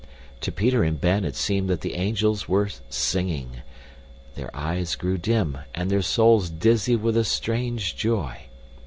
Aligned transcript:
To 0.39 0.51
Peter 0.51 0.81
and 0.83 0.99
Ben 0.99 1.23
it 1.23 1.35
seemed 1.35 1.69
that 1.69 1.81
the 1.81 1.93
angels 1.93 2.49
were 2.49 2.69
singing. 2.89 3.61
Their 4.33 4.49
eyes 4.51 4.95
grew 4.95 5.19
dim, 5.19 5.59
and 5.75 5.91
their 5.91 6.01
souls 6.01 6.49
dizzy 6.49 6.95
with 6.95 7.15
a 7.15 7.23
strange 7.23 7.95
joy. 7.95 8.45